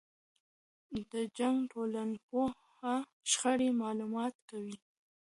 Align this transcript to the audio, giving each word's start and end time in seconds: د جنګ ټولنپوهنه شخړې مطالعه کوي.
د 1.11 1.13
جنګ 1.37 1.57
ټولنپوهنه 1.71 2.93
شخړې 3.31 3.69
مطالعه 3.79 4.27
کوي. 4.49 4.75